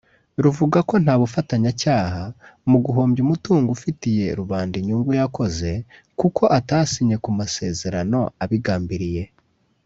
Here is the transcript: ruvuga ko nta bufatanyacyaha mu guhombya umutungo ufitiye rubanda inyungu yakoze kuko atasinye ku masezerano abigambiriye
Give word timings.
ruvuga 0.43 0.79
ko 0.89 0.95
nta 1.03 1.13
bufatanyacyaha 1.21 2.21
mu 2.69 2.77
guhombya 2.85 3.19
umutungo 3.25 3.67
ufitiye 3.77 4.25
rubanda 4.39 4.73
inyungu 4.81 5.11
yakoze 5.19 5.71
kuko 6.19 6.43
atasinye 6.59 7.15
ku 7.23 7.29
masezerano 7.39 8.19
abigambiriye 8.45 9.23